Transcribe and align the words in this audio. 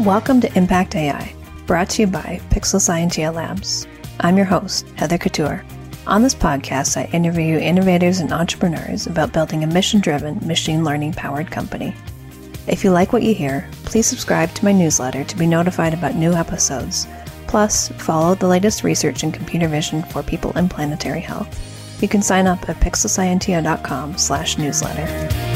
Welcome 0.00 0.40
to 0.40 0.56
Impact 0.56 0.96
AI, 0.96 1.34
brought 1.66 1.90
to 1.90 2.00
you 2.02 2.06
by 2.06 2.40
Pixel 2.48 2.80
Scientia 2.80 3.30
Labs. 3.30 3.86
I'm 4.20 4.38
your 4.38 4.46
host, 4.46 4.88
Heather 4.96 5.18
Couture. 5.18 5.62
On 6.06 6.22
this 6.22 6.34
podcast, 6.34 6.96
I 6.96 7.04
interview 7.12 7.58
innovators 7.58 8.18
and 8.18 8.32
entrepreneurs 8.32 9.06
about 9.06 9.34
building 9.34 9.62
a 9.62 9.66
mission 9.66 10.00
driven, 10.00 10.38
machine 10.46 10.84
learning 10.84 11.12
powered 11.12 11.50
company. 11.50 11.94
If 12.66 12.82
you 12.82 12.92
like 12.92 13.12
what 13.12 13.22
you 13.22 13.34
hear, 13.34 13.68
please 13.84 14.06
subscribe 14.06 14.54
to 14.54 14.64
my 14.64 14.72
newsletter 14.72 15.22
to 15.22 15.36
be 15.36 15.46
notified 15.46 15.92
about 15.92 16.14
new 16.14 16.32
episodes. 16.32 17.06
Plus, 17.46 17.88
follow 17.88 18.34
the 18.34 18.48
latest 18.48 18.82
research 18.82 19.22
in 19.22 19.30
computer 19.30 19.68
vision 19.68 20.02
for 20.04 20.22
people 20.22 20.56
in 20.56 20.70
planetary 20.70 21.20
health. 21.20 22.00
You 22.00 22.08
can 22.08 22.22
sign 22.22 22.46
up 22.46 22.70
at 22.70 22.76
pixelscientia.com 22.76 24.16
slash 24.16 24.56
newsletter. 24.56 25.49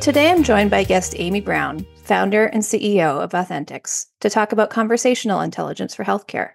Today 0.00 0.30
I'm 0.30 0.42
joined 0.42 0.70
by 0.70 0.82
guest 0.82 1.14
Amy 1.18 1.42
Brown, 1.42 1.86
founder 2.04 2.46
and 2.46 2.62
CEO 2.62 3.22
of 3.22 3.34
Authenticx, 3.34 4.06
to 4.20 4.30
talk 4.30 4.50
about 4.50 4.70
conversational 4.70 5.42
intelligence 5.42 5.94
for 5.94 6.06
healthcare. 6.06 6.52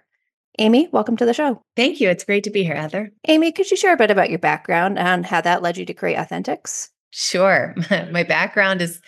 Amy, 0.58 0.88
welcome 0.90 1.16
to 1.16 1.24
the 1.24 1.32
show. 1.32 1.62
Thank 1.76 2.00
you. 2.00 2.08
It's 2.10 2.24
great 2.24 2.42
to 2.42 2.50
be 2.50 2.64
here, 2.64 2.74
Heather. 2.74 3.12
Amy, 3.28 3.52
could 3.52 3.70
you 3.70 3.76
share 3.76 3.92
a 3.92 3.96
bit 3.96 4.10
about 4.10 4.30
your 4.30 4.40
background 4.40 4.98
and 4.98 5.24
how 5.24 5.40
that 5.42 5.62
led 5.62 5.76
you 5.76 5.86
to 5.86 5.94
create 5.94 6.18
Authenticx? 6.18 6.88
Sure. 7.12 7.76
My 8.10 8.24
background 8.24 8.82
is 8.82 9.00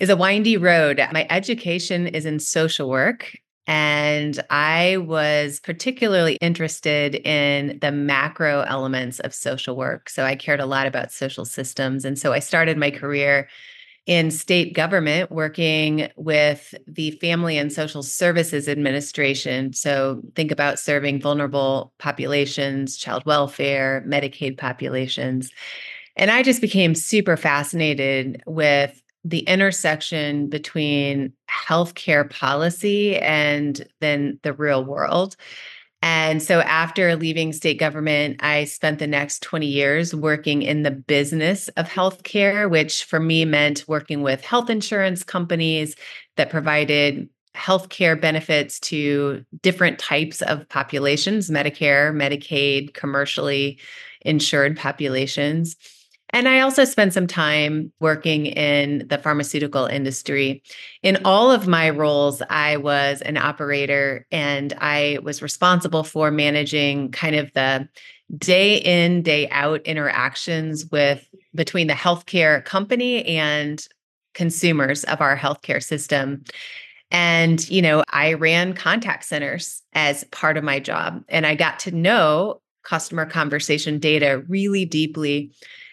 is 0.00 0.10
a 0.10 0.16
windy 0.16 0.56
road. 0.56 1.00
My 1.12 1.28
education 1.30 2.08
is 2.08 2.26
in 2.26 2.40
social 2.40 2.88
work 2.88 3.36
and 3.70 4.42
I 4.50 4.96
was 4.96 5.60
particularly 5.60 6.36
interested 6.40 7.14
in 7.14 7.78
the 7.80 7.92
macro 7.92 8.62
elements 8.62 9.20
of 9.20 9.32
social 9.32 9.76
work. 9.76 10.10
So 10.10 10.24
I 10.24 10.34
cared 10.34 10.58
a 10.58 10.66
lot 10.66 10.88
about 10.88 11.12
social 11.12 11.44
systems. 11.44 12.04
And 12.04 12.18
so 12.18 12.32
I 12.32 12.40
started 12.40 12.76
my 12.76 12.90
career 12.90 13.48
in 14.06 14.32
state 14.32 14.74
government 14.74 15.30
working 15.30 16.08
with 16.16 16.74
the 16.88 17.12
Family 17.12 17.58
and 17.58 17.72
Social 17.72 18.02
Services 18.02 18.68
Administration. 18.68 19.72
So 19.72 20.20
think 20.34 20.50
about 20.50 20.80
serving 20.80 21.20
vulnerable 21.20 21.92
populations, 21.98 22.96
child 22.96 23.24
welfare, 23.24 24.04
Medicaid 24.04 24.58
populations. 24.58 25.52
And 26.16 26.32
I 26.32 26.42
just 26.42 26.60
became 26.60 26.96
super 26.96 27.36
fascinated 27.36 28.42
with 28.48 29.00
the 29.24 29.40
intersection 29.40 30.48
between 30.48 31.32
healthcare 31.50 32.28
policy 32.28 33.18
and 33.18 33.86
then 34.00 34.38
the 34.42 34.52
real 34.52 34.84
world. 34.84 35.36
And 36.02 36.42
so 36.42 36.60
after 36.60 37.14
leaving 37.14 37.52
state 37.52 37.78
government, 37.78 38.42
I 38.42 38.64
spent 38.64 38.98
the 38.98 39.06
next 39.06 39.42
20 39.42 39.66
years 39.66 40.14
working 40.14 40.62
in 40.62 40.82
the 40.82 40.90
business 40.90 41.68
of 41.76 41.88
healthcare, 41.88 42.70
which 42.70 43.04
for 43.04 43.20
me 43.20 43.44
meant 43.44 43.84
working 43.86 44.22
with 44.22 44.42
health 44.42 44.70
insurance 44.70 45.22
companies 45.22 45.96
that 46.36 46.48
provided 46.48 47.28
healthcare 47.54 48.18
benefits 48.18 48.80
to 48.80 49.44
different 49.60 49.98
types 49.98 50.40
of 50.42 50.66
populations 50.68 51.50
Medicare, 51.50 52.14
Medicaid, 52.14 52.94
commercially 52.94 53.78
insured 54.22 54.76
populations. 54.76 55.76
And 56.32 56.48
I 56.48 56.60
also 56.60 56.84
spent 56.84 57.12
some 57.12 57.26
time 57.26 57.92
working 57.98 58.46
in 58.46 59.06
the 59.08 59.18
pharmaceutical 59.18 59.86
industry. 59.86 60.62
In 61.02 61.18
all 61.24 61.50
of 61.50 61.66
my 61.66 61.90
roles, 61.90 62.40
I 62.48 62.76
was 62.76 63.20
an 63.22 63.36
operator 63.36 64.26
and 64.30 64.72
I 64.78 65.18
was 65.22 65.42
responsible 65.42 66.04
for 66.04 66.30
managing 66.30 67.10
kind 67.10 67.34
of 67.34 67.52
the 67.52 67.88
day 68.36 68.76
in, 68.76 69.22
day 69.22 69.48
out 69.50 69.82
interactions 69.82 70.86
with 70.86 71.26
between 71.54 71.88
the 71.88 71.94
healthcare 71.94 72.64
company 72.64 73.24
and 73.24 73.84
consumers 74.34 75.02
of 75.04 75.20
our 75.20 75.36
healthcare 75.36 75.82
system. 75.82 76.44
And, 77.10 77.68
you 77.68 77.82
know, 77.82 78.04
I 78.08 78.34
ran 78.34 78.74
contact 78.74 79.24
centers 79.24 79.82
as 79.94 80.22
part 80.24 80.56
of 80.56 80.62
my 80.62 80.78
job 80.78 81.24
and 81.28 81.44
I 81.44 81.56
got 81.56 81.80
to 81.80 81.90
know 81.90 82.60
customer 82.84 83.26
conversation 83.26 83.98
data 83.98 84.44
really 84.48 84.84
deeply 84.84 85.50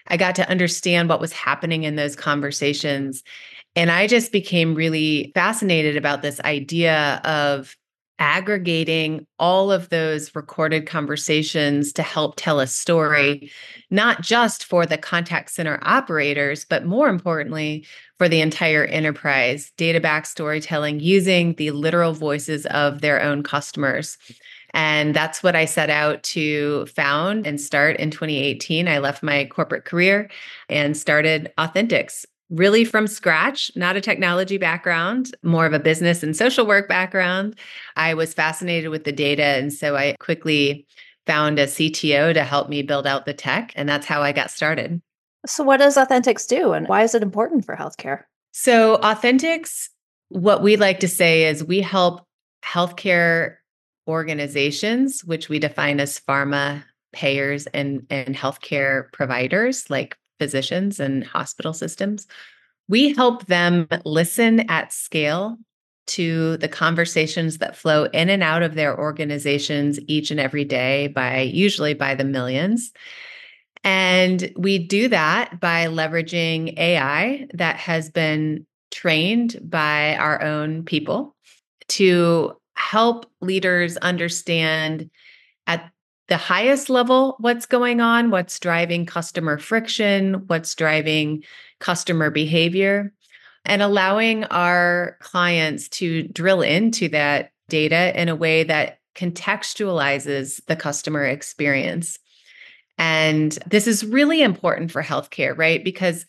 I 0.08 0.18
got 0.18 0.36
to 0.36 0.50
understand 0.50 1.10
what 1.10 1.22
was 1.22 1.34
happening 1.34 1.84
in 1.84 1.96
those 1.96 2.16
conversations. 2.16 3.24
And 3.76 3.92
I 3.92 4.08
just 4.08 4.32
became 4.32 4.74
really 4.74 5.32
fascinated 5.36 5.98
about 5.98 6.22
this 6.22 6.40
idea 6.42 7.22
of 7.24 7.76
aggregating 8.20 9.28
all 9.38 9.72
of 9.72 9.90
those 9.90 10.34
recorded 10.36 10.88
conversations 10.88 11.94
to 11.94 12.02
help 12.02 12.34
tell 12.36 12.60
a 12.60 12.68
story, 12.68 13.52
not 13.92 14.22
just 14.22 14.66
for 14.66 14.86
the 14.86 14.98
contact 14.98 15.52
center 15.52 15.80
operators, 15.84 16.66
but 16.66 16.86
more 16.86 17.10
importantly, 17.10 17.86
for 18.18 18.28
the 18.28 18.42
entire 18.42 18.86
enterprise, 18.86 19.72
data 19.78 20.00
back 20.00 20.26
storytelling 20.26 21.00
using 21.00 21.54
the 21.56 21.70
literal 21.72 22.14
voices 22.14 22.66
of 22.68 23.02
their 23.02 23.22
own 23.22 23.44
customers. 23.44 24.18
And 24.74 25.16
that's 25.16 25.42
what 25.42 25.56
I 25.56 25.66
set 25.66 25.90
out 25.90 26.24
to 26.24 26.86
found 26.88 27.48
and 27.48 27.60
start 27.60 27.98
in 27.98 28.12
2018. 28.12 28.88
I 28.88 29.00
left 29.00 29.24
my 29.24 29.46
corporate 29.46 29.86
career 29.86 30.30
and 30.70 30.96
started 30.96 31.52
Authenticx 31.60 32.26
really 32.50 32.86
from 32.86 33.08
scratch, 33.08 33.72
not 33.76 33.98
a 33.98 34.02
technology 34.02 34.58
background, 34.58 35.36
more 35.44 35.66
of 35.66 35.74
a 35.74 35.80
business 35.80 36.24
and 36.24 36.36
social 36.36 36.66
work 36.66 36.88
background. 36.88 37.58
I 37.96 38.14
was 38.14 38.34
fascinated 38.34 38.90
with 38.90 39.04
the 39.04 39.12
data. 39.12 39.44
And 39.44 39.74
so 39.74 39.96
I 39.96 40.16
quickly 40.20 40.86
found 41.26 41.60
a 41.60 41.66
CTO 41.66 42.34
to 42.34 42.44
help 42.44 42.70
me 42.70 42.82
build 42.82 43.06
out 43.06 43.26
the 43.26 43.34
tech. 43.34 43.74
And 43.76 43.88
that's 43.88 44.06
how 44.06 44.22
I 44.22 44.32
got 44.32 44.50
started. 44.50 45.02
So, 45.46 45.64
what 45.64 45.78
does 45.78 45.98
Authenticx 45.98 46.48
do 46.48 46.74
and 46.74 46.88
why 46.88 47.04
is 47.04 47.14
it 47.14 47.22
important 47.22 47.66
for 47.66 47.76
healthcare? 47.76 48.24
So, 48.52 48.96
Authenticx, 48.96 49.90
what 50.30 50.62
we 50.62 50.78
like 50.78 51.00
to 51.02 51.08
say 51.08 51.46
is 51.46 51.64
we 51.64 51.82
help 51.82 52.26
healthcare 52.66 53.58
organizations, 54.08 55.24
which 55.24 55.50
we 55.50 55.60
define 55.60 56.00
as 56.00 56.20
pharma 56.20 56.84
payers 57.14 57.68
and, 57.68 58.06
and 58.10 58.36
healthcare 58.36 59.12
providers 59.12 59.90
like 59.90 60.18
physicians 60.40 61.00
and 61.00 61.24
hospital 61.24 61.74
systems. 61.74 62.28
We 62.88 63.14
help 63.14 63.48
them 63.48 63.88
listen 64.06 64.70
at 64.70 64.94
scale 64.94 65.58
to 66.08 66.58
the 66.58 66.70
conversations 66.70 67.58
that 67.58 67.76
flow 67.76 68.06
in 68.06 68.30
and 68.30 68.42
out 68.42 68.64
of 68.64 68.76
their 68.76 68.98
organizations 68.98 70.00
each 70.08 70.32
and 70.32 70.40
every 70.40 70.64
day 70.64 71.08
by 71.08 71.42
usually 71.42 71.94
by 71.94 72.16
the 72.16 72.24
millions. 72.24 72.94
And 73.84 74.52
we 74.56 74.80
do 74.80 75.10
that 75.10 75.60
by 75.60 75.88
leveraging 75.88 76.78
AI 76.78 77.48
that 77.54 77.78
has 77.78 78.10
been 78.10 78.66
trained 78.92 79.60
by 79.62 80.16
our 80.16 80.42
own 80.42 80.84
people 80.84 81.36
to 81.90 82.58
help 82.78 83.26
leaders 83.42 83.98
understand 83.98 85.10
at 85.66 85.92
the 86.28 86.38
highest 86.38 86.90
level 86.90 87.36
what's 87.40 87.66
going 87.66 88.02
on, 88.02 88.30
what's 88.30 88.60
driving 88.60 89.06
customer 89.06 89.58
friction, 89.58 90.46
what's 90.48 90.76
driving 90.76 91.44
customer 91.80 92.30
behavior, 92.30 93.14
and 93.66 93.82
allowing 93.82 94.44
our 94.46 95.18
clients 95.20 95.90
to 95.90 96.24
drill 96.24 96.62
into 96.62 97.10
that 97.10 97.52
data 97.70 98.20
in 98.20 98.30
a 98.30 98.36
way 98.36 98.64
that 98.64 99.00
contextualizes 99.16 100.64
the 100.68 100.76
customer 100.76 101.24
experience. 101.26 102.20
And 102.98 103.58
this 103.68 103.88
is 103.88 104.06
really 104.06 104.42
important 104.42 104.92
for 104.92 105.04
healthcare, 105.04 105.58
right? 105.58 105.84
Because 105.84 106.26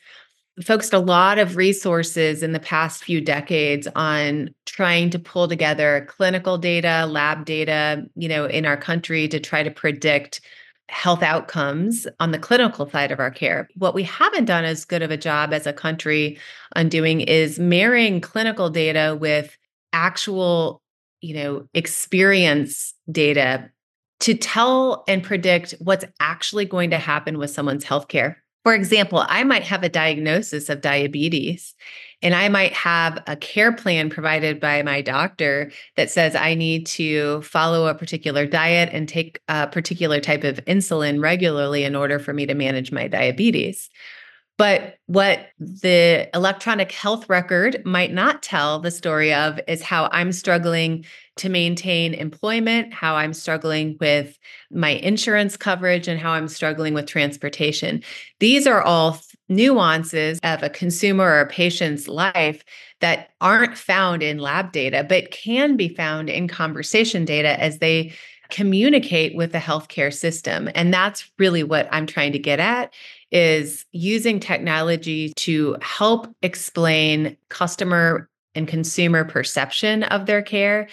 focused 0.64 0.92
a 0.92 0.98
lot 0.98 1.38
of 1.38 1.56
resources 1.56 2.42
in 2.42 2.52
the 2.52 2.60
past 2.60 3.04
few 3.04 3.20
decades 3.20 3.86
on 3.94 4.50
trying 4.66 5.10
to 5.10 5.18
pull 5.18 5.48
together 5.48 6.06
clinical 6.08 6.58
data, 6.58 7.06
lab 7.06 7.44
data, 7.44 8.04
you 8.16 8.28
know, 8.28 8.44
in 8.44 8.66
our 8.66 8.76
country 8.76 9.28
to 9.28 9.40
try 9.40 9.62
to 9.62 9.70
predict 9.70 10.40
health 10.88 11.22
outcomes 11.22 12.06
on 12.18 12.30
the 12.30 12.38
clinical 12.38 12.88
side 12.88 13.12
of 13.12 13.20
our 13.20 13.30
care. 13.30 13.68
What 13.76 13.94
we 13.94 14.02
haven't 14.04 14.46
done 14.46 14.64
as 14.64 14.84
good 14.84 15.02
of 15.02 15.10
a 15.10 15.16
job 15.16 15.52
as 15.52 15.66
a 15.66 15.72
country 15.72 16.38
on 16.76 16.88
doing 16.88 17.20
is 17.20 17.58
marrying 17.58 18.20
clinical 18.20 18.70
data 18.70 19.16
with 19.20 19.56
actual, 19.92 20.80
you 21.20 21.34
know, 21.34 21.68
experience 21.74 22.94
data 23.10 23.70
to 24.20 24.34
tell 24.34 25.04
and 25.06 25.22
predict 25.22 25.74
what's 25.78 26.04
actually 26.20 26.64
going 26.64 26.90
to 26.90 26.98
happen 26.98 27.38
with 27.38 27.50
someone's 27.50 27.84
healthcare. 27.84 28.36
For 28.68 28.74
example, 28.74 29.24
I 29.26 29.44
might 29.44 29.62
have 29.62 29.82
a 29.82 29.88
diagnosis 29.88 30.68
of 30.68 30.82
diabetes 30.82 31.74
and 32.20 32.34
I 32.34 32.50
might 32.50 32.74
have 32.74 33.18
a 33.26 33.34
care 33.34 33.72
plan 33.72 34.10
provided 34.10 34.60
by 34.60 34.82
my 34.82 35.00
doctor 35.00 35.72
that 35.96 36.10
says 36.10 36.36
I 36.36 36.52
need 36.52 36.84
to 36.88 37.40
follow 37.40 37.86
a 37.86 37.94
particular 37.94 38.44
diet 38.44 38.90
and 38.92 39.08
take 39.08 39.40
a 39.48 39.68
particular 39.68 40.20
type 40.20 40.44
of 40.44 40.62
insulin 40.66 41.22
regularly 41.22 41.82
in 41.82 41.96
order 41.96 42.18
for 42.18 42.34
me 42.34 42.44
to 42.44 42.52
manage 42.52 42.92
my 42.92 43.08
diabetes. 43.08 43.88
But 44.58 44.98
what 45.06 45.50
the 45.60 46.28
electronic 46.34 46.90
health 46.90 47.28
record 47.28 47.80
might 47.86 48.12
not 48.12 48.42
tell 48.42 48.80
the 48.80 48.90
story 48.90 49.32
of 49.32 49.60
is 49.68 49.82
how 49.82 50.08
I'm 50.10 50.32
struggling 50.32 51.04
to 51.36 51.48
maintain 51.48 52.12
employment, 52.12 52.92
how 52.92 53.14
I'm 53.14 53.32
struggling 53.32 53.96
with 54.00 54.36
my 54.72 54.90
insurance 54.90 55.56
coverage, 55.56 56.08
and 56.08 56.18
how 56.18 56.32
I'm 56.32 56.48
struggling 56.48 56.92
with 56.92 57.06
transportation. 57.06 58.02
These 58.40 58.66
are 58.66 58.82
all 58.82 59.20
nuances 59.48 60.40
of 60.42 60.64
a 60.64 60.68
consumer 60.68 61.24
or 61.24 61.40
a 61.40 61.48
patient's 61.48 62.08
life 62.08 62.64
that 63.00 63.30
aren't 63.40 63.78
found 63.78 64.24
in 64.24 64.38
lab 64.38 64.72
data, 64.72 65.06
but 65.08 65.30
can 65.30 65.76
be 65.76 65.88
found 65.88 66.28
in 66.28 66.48
conversation 66.48 67.24
data 67.24 67.58
as 67.60 67.78
they 67.78 68.12
communicate 68.50 69.36
with 69.36 69.52
the 69.52 69.58
healthcare 69.58 70.12
system. 70.12 70.70
And 70.74 70.92
that's 70.92 71.30
really 71.38 71.62
what 71.62 71.88
I'm 71.92 72.06
trying 72.06 72.32
to 72.32 72.38
get 72.38 72.60
at 72.60 72.92
is 73.30 73.84
using 73.92 74.40
technology 74.40 75.32
to 75.34 75.76
help 75.82 76.34
explain 76.42 77.36
customer 77.48 78.28
and 78.54 78.66
consumer 78.66 79.24
perception 79.24 80.02
of 80.04 80.26
their 80.26 80.42
care 80.42 80.88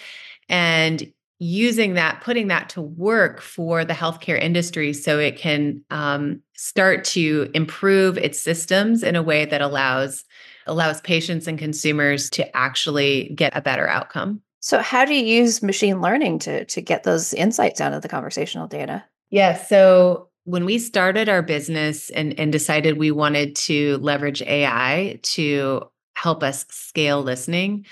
and 0.48 1.12
using 1.38 1.94
that, 1.94 2.20
putting 2.22 2.48
that 2.48 2.68
to 2.70 2.80
work 2.80 3.40
for 3.40 3.84
the 3.84 3.92
healthcare 3.92 4.40
industry 4.40 4.92
so 4.92 5.18
it 5.18 5.36
can 5.36 5.82
um, 5.90 6.40
start 6.54 7.04
to 7.04 7.50
improve 7.54 8.16
its 8.16 8.40
systems 8.40 9.02
in 9.02 9.16
a 9.16 9.22
way 9.22 9.44
that 9.44 9.60
allows 9.60 10.24
allows 10.68 11.00
patients 11.02 11.46
and 11.46 11.58
consumers 11.58 12.28
to 12.28 12.56
actually 12.56 13.32
get 13.36 13.56
a 13.56 13.60
better 13.60 13.86
outcome. 13.86 14.40
So 14.60 14.80
how 14.80 15.04
do 15.04 15.14
you 15.14 15.24
use 15.24 15.62
machine 15.62 16.00
learning 16.00 16.40
to 16.40 16.64
to 16.64 16.80
get 16.80 17.04
those 17.04 17.34
insights 17.34 17.80
out 17.80 17.92
of 17.92 18.02
the 18.02 18.08
conversational 18.08 18.66
data? 18.66 19.04
Yeah, 19.30 19.54
so 19.54 20.28
when 20.46 20.64
we 20.64 20.78
started 20.78 21.28
our 21.28 21.42
business 21.42 22.08
and, 22.10 22.38
and 22.38 22.52
decided 22.52 22.98
we 22.98 23.10
wanted 23.10 23.56
to 23.56 23.98
leverage 23.98 24.42
AI 24.42 25.18
to 25.22 25.82
help 26.14 26.44
us 26.44 26.64
scale 26.70 27.20
listening, 27.20 27.84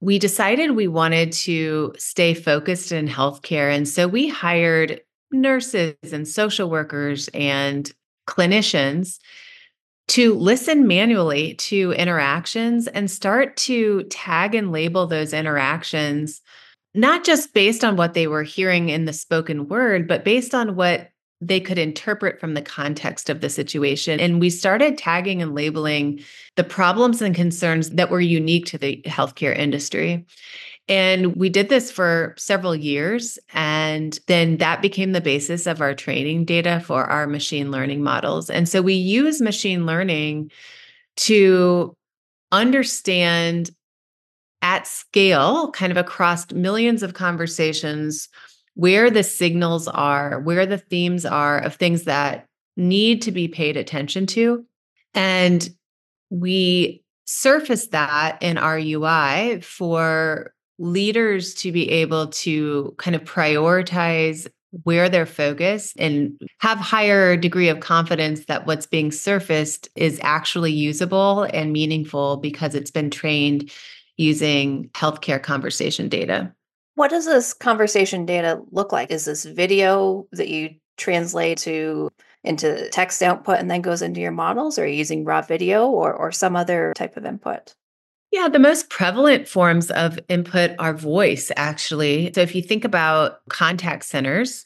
we 0.00 0.16
decided 0.16 0.70
we 0.70 0.86
wanted 0.86 1.32
to 1.32 1.92
stay 1.98 2.32
focused 2.32 2.92
in 2.92 3.08
healthcare. 3.08 3.74
And 3.74 3.88
so 3.88 4.06
we 4.06 4.28
hired 4.28 5.00
nurses 5.32 5.96
and 6.12 6.28
social 6.28 6.70
workers 6.70 7.28
and 7.34 7.92
clinicians 8.28 9.18
to 10.08 10.34
listen 10.34 10.86
manually 10.86 11.54
to 11.54 11.90
interactions 11.94 12.86
and 12.86 13.10
start 13.10 13.56
to 13.56 14.04
tag 14.04 14.54
and 14.54 14.70
label 14.70 15.08
those 15.08 15.32
interactions, 15.32 16.40
not 16.94 17.24
just 17.24 17.52
based 17.52 17.82
on 17.82 17.96
what 17.96 18.14
they 18.14 18.28
were 18.28 18.44
hearing 18.44 18.90
in 18.90 19.06
the 19.06 19.12
spoken 19.12 19.66
word, 19.66 20.06
but 20.06 20.24
based 20.24 20.54
on 20.54 20.76
what 20.76 21.10
they 21.40 21.60
could 21.60 21.78
interpret 21.78 22.40
from 22.40 22.54
the 22.54 22.62
context 22.62 23.28
of 23.28 23.40
the 23.40 23.50
situation. 23.50 24.20
And 24.20 24.40
we 24.40 24.48
started 24.48 24.96
tagging 24.96 25.42
and 25.42 25.54
labeling 25.54 26.20
the 26.56 26.64
problems 26.64 27.20
and 27.20 27.34
concerns 27.34 27.90
that 27.90 28.10
were 28.10 28.20
unique 28.20 28.66
to 28.66 28.78
the 28.78 29.02
healthcare 29.06 29.56
industry. 29.56 30.24
And 30.88 31.34
we 31.36 31.48
did 31.48 31.68
this 31.68 31.90
for 31.90 32.34
several 32.38 32.74
years. 32.74 33.38
And 33.52 34.18
then 34.28 34.58
that 34.58 34.80
became 34.80 35.12
the 35.12 35.20
basis 35.20 35.66
of 35.66 35.80
our 35.80 35.94
training 35.94 36.44
data 36.44 36.80
for 36.84 37.04
our 37.04 37.26
machine 37.26 37.70
learning 37.70 38.02
models. 38.02 38.48
And 38.48 38.68
so 38.68 38.80
we 38.80 38.94
use 38.94 39.40
machine 39.40 39.84
learning 39.84 40.50
to 41.16 41.94
understand 42.52 43.70
at 44.62 44.86
scale, 44.86 45.70
kind 45.72 45.90
of 45.90 45.98
across 45.98 46.50
millions 46.52 47.02
of 47.02 47.14
conversations, 47.14 48.28
where 48.76 49.10
the 49.10 49.22
signals 49.22 49.88
are, 49.88 50.38
where 50.40 50.66
the 50.66 50.78
themes 50.78 51.24
are 51.24 51.58
of 51.58 51.74
things 51.74 52.04
that 52.04 52.46
need 52.76 53.22
to 53.22 53.32
be 53.32 53.48
paid 53.48 53.76
attention 53.76 54.26
to. 54.26 54.64
And 55.14 55.68
we 56.28 57.02
surface 57.24 57.88
that 57.88 58.40
in 58.42 58.58
our 58.58 58.78
UI 58.78 59.62
for 59.62 60.52
leaders 60.78 61.54
to 61.54 61.72
be 61.72 61.90
able 61.90 62.26
to 62.28 62.94
kind 62.98 63.16
of 63.16 63.24
prioritize 63.24 64.46
where 64.82 65.08
they're 65.08 65.24
focused 65.24 65.96
and 65.98 66.38
have 66.58 66.76
higher 66.76 67.34
degree 67.34 67.70
of 67.70 67.80
confidence 67.80 68.44
that 68.44 68.66
what's 68.66 68.86
being 68.86 69.10
surfaced 69.10 69.88
is 69.96 70.20
actually 70.22 70.72
usable 70.72 71.44
and 71.44 71.72
meaningful 71.72 72.36
because 72.36 72.74
it's 72.74 72.90
been 72.90 73.08
trained 73.08 73.70
using 74.18 74.90
healthcare 74.90 75.42
conversation 75.42 76.10
data. 76.10 76.52
What 76.96 77.10
does 77.10 77.26
this 77.26 77.52
conversation 77.52 78.24
data 78.24 78.60
look 78.70 78.90
like? 78.90 79.10
Is 79.10 79.26
this 79.26 79.44
video 79.44 80.26
that 80.32 80.48
you 80.48 80.76
translate 80.96 81.58
to 81.58 82.10
into 82.42 82.88
text 82.88 83.22
output 83.22 83.58
and 83.58 83.70
then 83.70 83.82
goes 83.82 84.00
into 84.00 84.20
your 84.20 84.32
models, 84.32 84.78
or 84.78 84.84
are 84.84 84.86
you 84.86 84.96
using 84.96 85.24
raw 85.24 85.42
video 85.42 85.88
or, 85.88 86.12
or 86.14 86.32
some 86.32 86.56
other 86.56 86.94
type 86.96 87.16
of 87.18 87.26
input? 87.26 87.74
Yeah, 88.32 88.48
the 88.48 88.58
most 88.58 88.88
prevalent 88.88 89.46
forms 89.46 89.90
of 89.90 90.18
input 90.28 90.72
are 90.78 90.94
voice, 90.94 91.52
actually. 91.56 92.32
So 92.34 92.40
if 92.40 92.54
you 92.54 92.62
think 92.62 92.84
about 92.84 93.46
contact 93.48 94.04
centers 94.04 94.64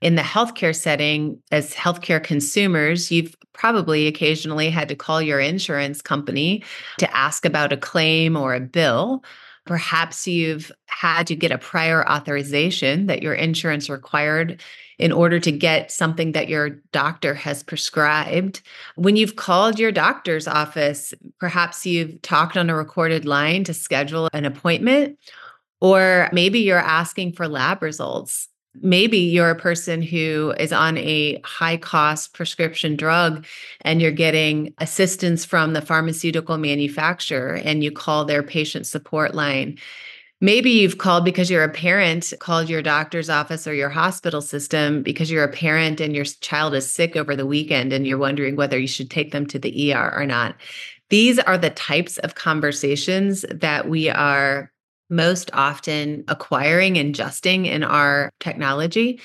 in 0.00 0.14
the 0.14 0.22
healthcare 0.22 0.74
setting, 0.74 1.42
as 1.50 1.74
healthcare 1.74 2.22
consumers, 2.22 3.10
you've 3.10 3.34
probably 3.54 4.06
occasionally 4.06 4.70
had 4.70 4.88
to 4.88 4.94
call 4.94 5.20
your 5.20 5.40
insurance 5.40 6.00
company 6.00 6.62
to 6.98 7.16
ask 7.16 7.44
about 7.44 7.72
a 7.72 7.76
claim 7.76 8.36
or 8.36 8.54
a 8.54 8.60
bill. 8.60 9.24
Perhaps 9.64 10.26
you've 10.26 10.72
had 10.86 11.26
to 11.28 11.36
get 11.36 11.52
a 11.52 11.58
prior 11.58 12.08
authorization 12.08 13.06
that 13.06 13.22
your 13.22 13.34
insurance 13.34 13.88
required 13.88 14.60
in 14.98 15.12
order 15.12 15.40
to 15.40 15.50
get 15.50 15.90
something 15.90 16.32
that 16.32 16.48
your 16.48 16.70
doctor 16.92 17.34
has 17.34 17.62
prescribed. 17.62 18.60
When 18.96 19.16
you've 19.16 19.36
called 19.36 19.78
your 19.78 19.92
doctor's 19.92 20.46
office, 20.46 21.14
perhaps 21.38 21.86
you've 21.86 22.22
talked 22.22 22.56
on 22.56 22.70
a 22.70 22.76
recorded 22.76 23.24
line 23.24 23.64
to 23.64 23.74
schedule 23.74 24.28
an 24.32 24.44
appointment, 24.44 25.18
or 25.80 26.28
maybe 26.32 26.60
you're 26.60 26.78
asking 26.78 27.32
for 27.32 27.48
lab 27.48 27.82
results 27.82 28.48
maybe 28.80 29.18
you're 29.18 29.50
a 29.50 29.54
person 29.54 30.02
who 30.02 30.54
is 30.58 30.72
on 30.72 30.96
a 30.98 31.40
high 31.44 31.76
cost 31.76 32.32
prescription 32.32 32.96
drug 32.96 33.44
and 33.82 34.00
you're 34.00 34.10
getting 34.10 34.74
assistance 34.78 35.44
from 35.44 35.72
the 35.72 35.82
pharmaceutical 35.82 36.56
manufacturer 36.56 37.60
and 37.64 37.84
you 37.84 37.90
call 37.90 38.24
their 38.24 38.42
patient 38.42 38.86
support 38.86 39.34
line. 39.34 39.78
Maybe 40.40 40.70
you've 40.70 40.98
called 40.98 41.24
because 41.24 41.50
you're 41.50 41.62
a 41.62 41.68
parent, 41.68 42.32
called 42.40 42.68
your 42.68 42.82
doctor's 42.82 43.30
office 43.30 43.66
or 43.66 43.74
your 43.74 43.90
hospital 43.90 44.40
system 44.40 45.02
because 45.02 45.30
you're 45.30 45.44
a 45.44 45.52
parent 45.52 46.00
and 46.00 46.16
your 46.16 46.24
child 46.24 46.74
is 46.74 46.90
sick 46.90 47.14
over 47.14 47.36
the 47.36 47.46
weekend 47.46 47.92
and 47.92 48.06
you're 48.06 48.18
wondering 48.18 48.56
whether 48.56 48.76
you 48.76 48.88
should 48.88 49.08
take 49.08 49.30
them 49.30 49.46
to 49.46 49.58
the 49.58 49.92
ER 49.92 50.12
or 50.16 50.26
not. 50.26 50.56
These 51.10 51.38
are 51.38 51.58
the 51.58 51.70
types 51.70 52.18
of 52.18 52.34
conversations 52.34 53.44
that 53.50 53.88
we 53.88 54.08
are 54.08 54.71
most 55.12 55.50
often 55.52 56.24
acquiring 56.26 56.98
and 56.98 57.10
adjusting 57.10 57.66
in 57.66 57.84
our 57.84 58.32
technology. 58.40 59.20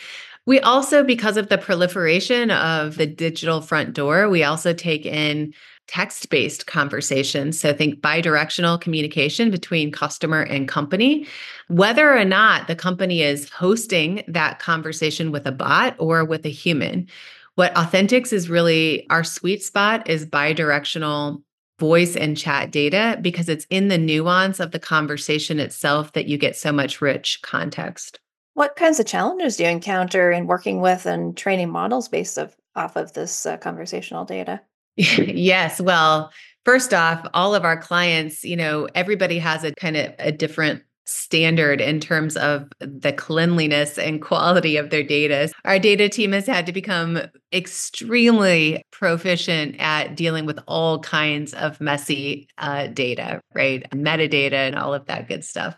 We 0.45 0.60
also, 0.60 1.04
because 1.04 1.38
of 1.38 1.50
the 1.50 1.57
proliferation 1.57 2.51
of 2.51 2.98
the 2.98 3.07
digital 3.07 3.62
front 3.62 3.94
door, 3.94 4.30
we 4.30 4.44
also 4.44 4.74
take 4.74 5.06
in 5.06 5.54
text 5.88 6.30
based 6.30 6.68
conversations. 6.68 7.59
So 7.59 7.73
think 7.73 8.02
bi 8.02 8.21
directional 8.21 8.78
communication 8.78 9.50
between 9.50 9.92
customer 9.92 10.42
and 10.42 10.68
company, 10.68 11.26
whether 11.69 12.16
or 12.16 12.26
not 12.26 12.68
the 12.68 12.76
company 12.76 13.21
is 13.21 13.50
hosting 13.50 14.23
that 14.28 14.59
conversation 14.59 15.31
with 15.31 15.47
a 15.47 15.52
bot 15.52 15.95
or 15.97 16.26
with 16.26 16.45
a 16.45 16.50
human. 16.50 17.07
What 17.56 17.76
Authenticx 17.78 18.31
is 18.33 18.50
really 18.50 19.09
our 19.09 19.23
sweet 19.23 19.64
spot 19.64 20.09
is 20.09 20.26
bidirectional 20.26 21.42
voice 21.80 22.16
and 22.16 22.38
chat 22.38 22.72
data 22.72 23.18
because 23.22 23.50
it's 23.50 23.68
in 23.69 23.88
the 23.88 23.98
nuance 23.98 24.60
of 24.60 24.72
the 24.72 24.80
conversation 24.80 25.60
itself 25.60 26.14
that 26.14 26.28
you 26.28 26.38
get 26.38 26.56
so 26.56 26.72
much 26.72 27.02
rich 27.02 27.40
context. 27.44 28.19
What 28.54 28.76
kinds 28.76 29.00
of 29.00 29.06
challenges 29.06 29.57
do 29.57 29.64
you 29.64 29.69
encounter 29.69 30.31
in 30.31 30.48
working 30.48 30.81
with 30.81 31.06
and 31.06 31.38
training 31.38 31.69
models 31.69 32.07
based 32.07 32.38
of, 32.38 32.56
off 32.76 32.96
of 32.96 33.14
this 33.14 33.46
uh, 33.46 33.57
conversational 33.57 34.26
data? 34.26 34.62
yes. 34.96 35.80
Well, 35.80 36.31
first 36.66 36.94
off, 36.94 37.26
all 37.36 37.54
of 37.54 37.64
our 37.64 37.78
clients, 37.78 38.44
you 38.44 38.56
know, 38.56 38.88
everybody 38.96 39.38
has 39.38 39.64
a 39.64 39.74
kind 39.76 39.96
of 39.96 40.14
a 40.18 40.31
different 40.31 40.81
standard 41.07 41.80
in 41.80 41.99
terms 41.99 42.35
of 42.37 42.69
the 42.80 43.14
cleanliness 43.14 43.97
and 43.97 44.21
quality 44.21 44.76
of 44.78 44.90
their 44.90 45.04
data. 45.04 45.49
Our 45.66 45.80
data 45.80 46.09
team 46.09 46.33
has 46.33 46.45
had 46.45 46.66
to 46.66 46.73
become 46.73 47.19
extremely 47.54 48.83
proficient 48.92 49.78
at 49.80 50.16
dealing 50.16 50.45
with 50.45 50.59
all 50.68 50.99
kinds 50.99 51.54
of 51.54 51.80
messy 51.80 52.49
uh, 52.57 52.87
data, 52.87 53.42
right? 53.56 53.90
Metadata 53.92 54.54
and 54.54 54.76
all 54.76 54.94
of 54.94 55.06
that 55.06 55.28
good 55.28 55.45
stuff. 55.45 55.78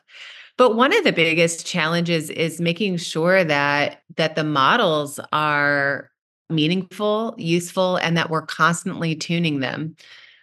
But 0.57 0.75
one 0.75 0.93
of 0.93 1.03
the 1.03 1.13
biggest 1.13 1.65
challenges 1.65 2.29
is 2.29 2.59
making 2.59 2.97
sure 2.97 3.43
that 3.43 4.01
that 4.17 4.35
the 4.35 4.43
models 4.43 5.19
are 5.31 6.09
meaningful, 6.49 7.35
useful, 7.37 7.97
and 7.97 8.17
that 8.17 8.29
we're 8.29 8.45
constantly 8.45 9.15
tuning 9.15 9.59
them 9.59 9.95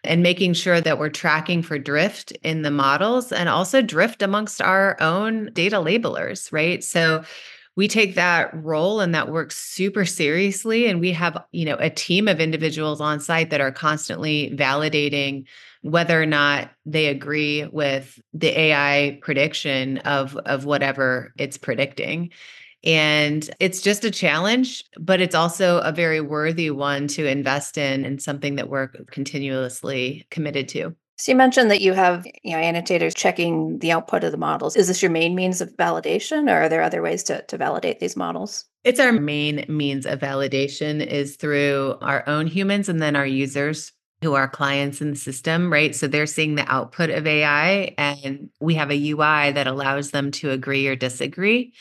and 0.06 0.22
making 0.22 0.54
sure 0.54 0.80
that 0.80 0.98
we're 0.98 1.08
tracking 1.10 1.62
for 1.62 1.78
drift 1.78 2.32
in 2.42 2.62
the 2.62 2.70
models 2.70 3.32
and 3.32 3.48
also 3.48 3.82
drift 3.82 4.22
amongst 4.22 4.62
our 4.62 4.96
own 5.00 5.50
data 5.52 5.76
labelers, 5.76 6.52
right? 6.52 6.82
So 6.82 7.24
we 7.76 7.88
take 7.88 8.14
that 8.14 8.50
role 8.54 9.00
and 9.00 9.14
that 9.14 9.30
work 9.30 9.52
super 9.52 10.04
seriously 10.04 10.86
and 10.86 10.98
we 10.98 11.12
have 11.12 11.42
you 11.52 11.64
know 11.64 11.76
a 11.78 11.90
team 11.90 12.26
of 12.26 12.40
individuals 12.40 13.00
on 13.00 13.20
site 13.20 13.50
that 13.50 13.60
are 13.60 13.70
constantly 13.70 14.50
validating 14.56 15.44
whether 15.82 16.20
or 16.20 16.26
not 16.26 16.70
they 16.84 17.06
agree 17.06 17.66
with 17.66 18.18
the 18.32 18.58
ai 18.58 19.18
prediction 19.22 19.98
of 19.98 20.36
of 20.38 20.64
whatever 20.64 21.32
it's 21.36 21.58
predicting 21.58 22.30
And 22.84 23.48
it's 23.58 23.80
just 23.80 24.04
a 24.04 24.10
challenge, 24.10 24.84
but 24.98 25.20
it's 25.20 25.34
also 25.34 25.78
a 25.78 25.92
very 25.92 26.20
worthy 26.20 26.70
one 26.70 27.08
to 27.08 27.26
invest 27.26 27.78
in 27.78 28.04
and 28.04 28.22
something 28.22 28.56
that 28.56 28.68
we're 28.68 28.88
continuously 29.10 30.26
committed 30.30 30.68
to. 30.68 30.94
So 31.18 31.32
you 31.32 31.36
mentioned 31.36 31.70
that 31.70 31.80
you 31.80 31.94
have, 31.94 32.26
you 32.44 32.52
know, 32.52 32.58
annotators 32.58 33.14
checking 33.14 33.78
the 33.78 33.90
output 33.90 34.22
of 34.22 34.32
the 34.32 34.38
models. 34.38 34.76
Is 34.76 34.88
this 34.88 35.00
your 35.00 35.10
main 35.10 35.34
means 35.34 35.62
of 35.62 35.74
validation 35.76 36.50
or 36.50 36.62
are 36.62 36.68
there 36.68 36.82
other 36.82 37.00
ways 37.00 37.22
to, 37.24 37.42
to 37.42 37.56
validate 37.56 38.00
these 38.00 38.16
models? 38.16 38.66
It's 38.84 39.00
our 39.00 39.12
main 39.12 39.64
means 39.66 40.04
of 40.04 40.20
validation 40.20 41.04
is 41.04 41.36
through 41.36 41.96
our 42.02 42.22
own 42.28 42.46
humans 42.46 42.90
and 42.90 43.00
then 43.00 43.16
our 43.16 43.26
users 43.26 43.92
who 44.22 44.34
are 44.34 44.48
clients 44.48 45.00
in 45.00 45.10
the 45.10 45.16
system, 45.16 45.72
right? 45.72 45.94
So 45.94 46.06
they're 46.06 46.26
seeing 46.26 46.54
the 46.54 46.70
output 46.70 47.10
of 47.10 47.26
AI 47.26 47.94
and 47.96 48.50
we 48.60 48.74
have 48.74 48.90
a 48.90 49.10
UI 49.10 49.52
that 49.52 49.66
allows 49.66 50.10
them 50.10 50.30
to 50.32 50.50
agree 50.50 50.86
or 50.86 50.96
disagree. 50.96 51.72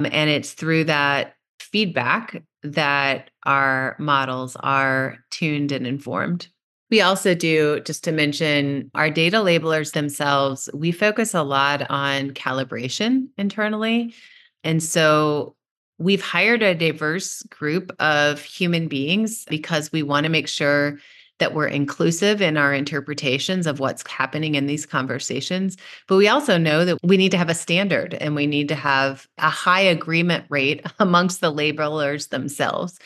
Um, 0.00 0.06
and 0.10 0.30
it's 0.30 0.52
through 0.52 0.84
that 0.84 1.34
feedback 1.60 2.42
that 2.62 3.30
our 3.44 3.96
models 3.98 4.56
are 4.60 5.18
tuned 5.30 5.72
and 5.72 5.86
informed. 5.86 6.48
We 6.90 7.00
also 7.00 7.34
do, 7.34 7.80
just 7.80 8.04
to 8.04 8.12
mention, 8.12 8.90
our 8.94 9.10
data 9.10 9.38
labelers 9.38 9.92
themselves, 9.92 10.68
we 10.72 10.92
focus 10.92 11.34
a 11.34 11.42
lot 11.42 11.90
on 11.90 12.30
calibration 12.30 13.28
internally. 13.36 14.14
And 14.62 14.82
so 14.82 15.56
we've 15.98 16.22
hired 16.22 16.62
a 16.62 16.74
diverse 16.74 17.42
group 17.44 17.90
of 18.00 18.40
human 18.40 18.88
beings 18.88 19.44
because 19.48 19.90
we 19.92 20.02
want 20.02 20.24
to 20.24 20.30
make 20.30 20.48
sure 20.48 20.98
that 21.38 21.54
we're 21.54 21.66
inclusive 21.66 22.40
in 22.40 22.56
our 22.56 22.72
interpretations 22.72 23.66
of 23.66 23.80
what's 23.80 24.08
happening 24.08 24.54
in 24.54 24.66
these 24.66 24.86
conversations. 24.86 25.76
But 26.06 26.16
we 26.16 26.28
also 26.28 26.58
know 26.58 26.84
that 26.84 26.98
we 27.02 27.16
need 27.16 27.32
to 27.32 27.38
have 27.38 27.50
a 27.50 27.54
standard 27.54 28.14
and 28.14 28.34
we 28.34 28.46
need 28.46 28.68
to 28.68 28.74
have 28.74 29.26
a 29.38 29.50
high 29.50 29.80
agreement 29.80 30.44
rate 30.48 30.84
amongst 30.98 31.40
the 31.40 31.52
labelers 31.52 32.28
themselves. 32.28 32.98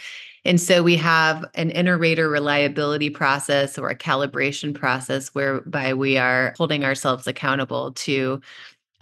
And 0.44 0.61
so 0.61 0.82
we 0.82 0.97
have 0.97 1.44
an 1.54 1.70
inter-rater 1.70 2.28
reliability 2.28 3.11
process 3.11 3.76
or 3.76 3.90
a 3.90 3.97
calibration 3.97 4.75
process 4.75 5.28
whereby 5.35 5.94
we 5.94 6.16
are 6.16 6.54
holding 6.56 6.85
ourselves 6.85 7.26
accountable 7.26 7.92
to 7.92 8.40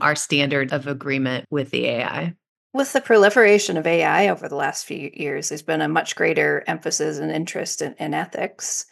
our 0.01 0.17
standard 0.17 0.73
of 0.73 0.87
agreement 0.87 1.47
with 1.51 1.71
the 1.71 1.87
AI. 1.87 2.35
With 2.73 2.93
the 2.93 3.01
proliferation 3.01 3.77
of 3.77 3.87
AI 3.87 4.29
over 4.29 4.49
the 4.49 4.57
last 4.57 4.85
few 4.87 5.11
years, 5.15 5.49
there's 5.49 5.63
been 5.63 5.81
a 5.81 5.89
much 5.89 6.17
greater 6.17 6.63
emphasis 6.67 7.19
and 7.19 7.31
interest 7.31 7.81
in, 7.81 7.95
in 7.95 8.13
ethics. 8.13 8.87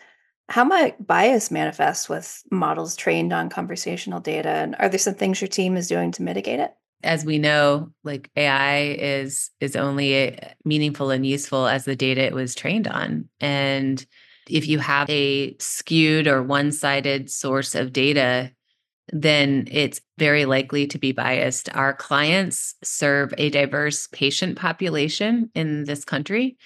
How 0.49 0.65
might 0.65 1.07
bias 1.07 1.51
manifest 1.51 2.09
with 2.09 2.43
models 2.51 2.97
trained 2.97 3.33
on 3.33 3.49
conversational 3.49 4.21
data? 4.21 4.51
And 4.51 4.77
are 4.79 4.89
there 4.89 4.99
some 4.99 5.15
things 5.15 5.41
your 5.41 5.49
team 5.49 5.77
is 5.77 5.89
doing 5.89 6.13
to 6.13 6.23
mitigate 6.23 6.61
it? 6.61 6.73
As 7.03 7.25
we 7.25 7.39
know, 7.39 7.91
like 8.03 8.31
AI 8.37 8.97
is 8.99 9.51
is 9.61 9.77
only 9.77 10.15
eh, 10.15 10.53
meaningful 10.65 11.11
and 11.11 11.27
useful 11.27 11.67
as 11.67 11.85
the 11.85 11.97
data 11.97 12.23
it 12.23 12.35
was 12.35 12.55
trained 12.55 12.89
on. 12.89 13.29
And 13.41 14.05
if 14.49 14.69
you 14.69 14.79
have 14.79 15.09
a 15.09 15.57
skewed 15.59 16.27
or 16.27 16.43
one-sided 16.43 17.31
source 17.31 17.75
of 17.75 17.93
data, 17.93 18.53
then 19.13 19.69
it's 19.71 20.01
very 20.19 20.45
likely 20.45 20.87
to 20.89 20.99
be 20.99 21.13
biased. 21.13 21.75
Our 21.75 21.95
clients 21.95 22.75
serve 22.83 23.35
a 23.39 23.51
diverse 23.51 24.07
patient 24.09 24.59
population 24.59 25.51
in 25.55 25.85
this 25.85 26.05
country. 26.05 26.57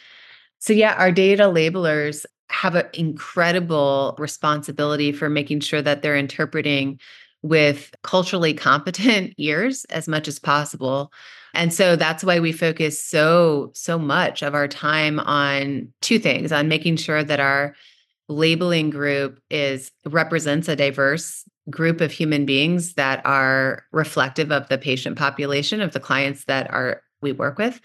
So, 0.61 0.73
yeah, 0.73 0.94
our 0.94 1.12
data 1.12 1.44
labelers 1.44 2.26
have 2.50 2.75
an 2.75 2.87
incredible 2.95 4.14
responsibility 4.19 5.12
for 5.12 5.28
making 5.28 5.61
sure 5.61 5.83
that 5.83 6.02
they're 6.02 6.17
interpreting 6.17 6.99
with 7.43 7.95
culturally 8.02 8.55
competent 8.55 9.35
ears 9.38 9.85
as 9.87 10.09
much 10.09 10.28
as 10.28 10.38
possible. 10.38 11.12
And 11.55 11.73
so 11.73 11.97
that's 11.97 12.25
why 12.25 12.40
we 12.40 12.52
focus 12.52 13.02
so, 13.02 13.71
so 13.75 13.99
much 13.99 14.43
of 14.43 14.55
our 14.55 14.69
time 14.69 15.19
on 15.21 15.93
two 16.00 16.19
things 16.19 16.52
on 16.52 16.69
making 16.69 16.97
sure 16.97 17.25
that 17.25 17.40
our 17.40 17.75
labeling 18.28 18.90
group 18.90 19.40
is 19.50 19.90
represents 20.05 20.69
a 20.69 20.76
diverse 20.76 21.45
group 21.71 22.00
of 22.00 22.12
human 22.12 22.45
beings 22.45 22.95
that 22.95 23.25
are 23.25 23.85
reflective 23.93 24.52
of 24.52 24.69
the 24.69 24.78
patient 24.78 25.17
population 25.17 25.81
of 25.81 25.93
the 25.93 26.00
clients 26.00 26.45
that 26.45 26.71
are 26.71 27.02
we 27.21 27.33
work 27.33 27.59
with 27.59 27.81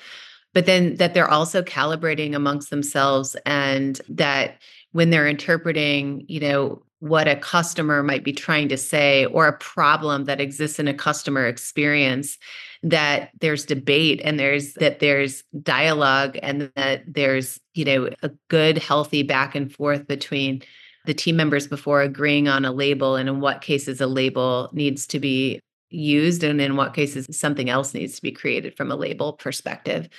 but 0.53 0.65
then 0.65 0.95
that 0.95 1.13
they're 1.13 1.29
also 1.29 1.61
calibrating 1.61 2.35
amongst 2.35 2.69
themselves 2.69 3.35
and 3.45 3.99
that 4.09 4.61
when 4.91 5.09
they're 5.09 5.27
interpreting, 5.27 6.23
you 6.27 6.39
know, 6.39 6.83
what 6.99 7.27
a 7.27 7.35
customer 7.35 8.01
might 8.01 8.23
be 8.23 8.31
trying 8.31 8.69
to 8.69 8.77
say 8.77 9.25
or 9.25 9.45
a 9.45 9.57
problem 9.57 10.23
that 10.23 10.39
exists 10.39 10.79
in 10.79 10.87
a 10.87 10.93
customer 10.93 11.45
experience 11.45 12.37
that 12.81 13.31
there's 13.41 13.65
debate 13.65 14.21
and 14.23 14.39
there's 14.39 14.73
that 14.75 14.99
there's 14.99 15.43
dialogue 15.61 16.37
and 16.41 16.71
that 16.77 17.03
there's 17.05 17.59
you 17.73 17.83
know 17.83 18.09
a 18.21 18.31
good 18.49 18.77
healthy 18.77 19.21
back 19.21 19.53
and 19.53 19.73
forth 19.73 20.07
between 20.07 20.61
the 21.05 21.13
team 21.13 21.35
members 21.35 21.67
before 21.67 22.01
agreeing 22.01 22.47
on 22.47 22.63
a 22.63 22.71
label 22.71 23.17
and 23.17 23.27
in 23.27 23.41
what 23.41 23.59
cases 23.59 23.99
a 23.99 24.07
label 24.07 24.69
needs 24.71 25.05
to 25.05 25.19
be 25.19 25.59
used 25.93 26.43
and 26.43 26.59
in 26.59 26.75
what 26.75 26.93
cases 26.93 27.27
something 27.31 27.69
else 27.69 27.93
needs 27.93 28.15
to 28.15 28.21
be 28.21 28.31
created 28.31 28.75
from 28.75 28.91
a 28.91 28.95
label 28.95 29.33
perspective 29.33 30.09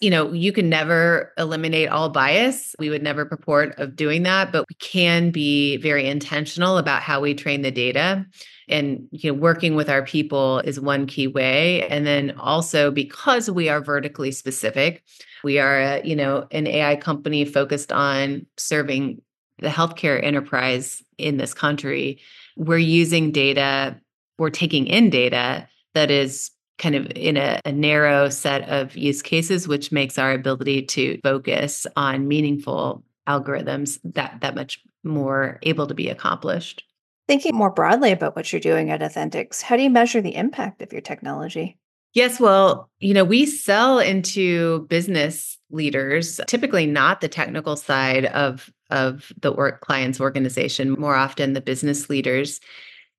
you 0.00 0.08
know, 0.08 0.32
you 0.32 0.50
can 0.50 0.70
never 0.70 1.32
eliminate 1.36 1.90
all 1.90 2.08
bias. 2.08 2.74
We 2.78 2.88
would 2.88 3.02
never 3.02 3.26
purport 3.26 3.78
of 3.78 3.94
doing 3.94 4.22
that, 4.22 4.50
but 4.50 4.64
we 4.68 4.74
can 4.76 5.30
be 5.30 5.76
very 5.76 6.08
intentional 6.08 6.78
about 6.78 7.02
how 7.02 7.20
we 7.20 7.34
train 7.34 7.60
the 7.60 7.70
data. 7.70 8.24
And 8.68 9.06
you 9.10 9.30
know, 9.30 9.38
working 9.38 9.74
with 9.74 9.90
our 9.90 10.02
people 10.02 10.60
is 10.60 10.80
one 10.80 11.06
key 11.06 11.26
way. 11.26 11.86
And 11.88 12.06
then 12.06 12.32
also 12.38 12.90
because 12.90 13.50
we 13.50 13.68
are 13.68 13.82
vertically 13.82 14.32
specific, 14.32 15.02
we 15.44 15.58
are, 15.58 15.78
a, 15.78 16.02
you 16.02 16.16
know, 16.16 16.46
an 16.50 16.66
AI 16.66 16.96
company 16.96 17.44
focused 17.44 17.92
on 17.92 18.46
serving 18.56 19.20
the 19.58 19.68
healthcare 19.68 20.22
enterprise 20.24 21.02
in 21.18 21.36
this 21.36 21.52
country. 21.52 22.20
We're 22.56 22.78
using 22.78 23.32
data, 23.32 24.00
we're 24.40 24.50
taking 24.50 24.86
in 24.86 25.10
data 25.10 25.68
that 25.94 26.10
is 26.10 26.50
kind 26.78 26.94
of 26.94 27.06
in 27.14 27.36
a, 27.36 27.60
a, 27.66 27.72
narrow 27.72 28.30
set 28.30 28.66
of 28.70 28.96
use 28.96 29.20
cases, 29.20 29.68
which 29.68 29.92
makes 29.92 30.16
our 30.18 30.32
ability 30.32 30.80
to 30.82 31.20
focus 31.22 31.86
on 31.94 32.26
meaningful 32.26 33.04
algorithms 33.28 33.98
that 34.02 34.38
that 34.40 34.54
much 34.54 34.82
more 35.04 35.58
able 35.62 35.86
to 35.86 35.94
be 35.94 36.08
accomplished. 36.08 36.82
Thinking 37.28 37.54
more 37.54 37.70
broadly 37.70 38.12
about 38.12 38.34
what 38.34 38.50
you're 38.50 38.60
doing 38.60 38.90
at 38.90 39.02
Authenticx, 39.02 39.60
how 39.60 39.76
do 39.76 39.82
you 39.82 39.90
measure 39.90 40.22
the 40.22 40.34
impact 40.34 40.80
of 40.80 40.90
your 40.90 41.02
technology? 41.02 41.78
Yes, 42.14 42.40
well, 42.40 42.90
you 42.98 43.12
know, 43.12 43.24
we 43.24 43.44
sell 43.44 43.98
into 43.98 44.86
business 44.88 45.58
leaders, 45.70 46.40
typically 46.48 46.86
not 46.86 47.20
the 47.20 47.28
technical 47.28 47.76
side 47.76 48.24
of 48.24 48.70
of 48.88 49.32
the 49.40 49.52
work 49.52 49.82
client's 49.82 50.18
organization, 50.18 50.92
more 50.92 51.14
often 51.14 51.52
the 51.52 51.60
business 51.60 52.08
leaders. 52.08 52.58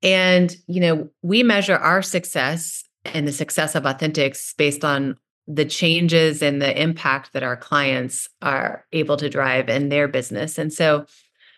And, 0.03 0.55
you 0.67 0.81
know, 0.81 1.10
we 1.22 1.43
measure 1.43 1.75
our 1.75 2.01
success 2.01 2.84
and 3.05 3.27
the 3.27 3.31
success 3.31 3.75
of 3.75 3.86
Authenticx 3.86 4.53
based 4.53 4.84
on 4.84 5.17
the 5.48 5.65
changes 5.65 6.41
and 6.41 6.62
the 6.62 6.81
impact 6.81 7.34
that 7.34 7.43
our 7.43 7.58
clients 7.58 8.29
are 8.41 8.86
able 8.91 9.17
to 9.17 9.29
drive 9.29 9.70
in 9.70 9.89
their 9.89 10.08
business. 10.08 10.58
And 10.58 10.72
so, 10.72 11.05